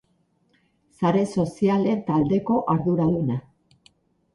Sare 1.01 1.21
sozialen 1.35 2.03
taldeko 2.11 2.61
arduraduna. 2.77 3.43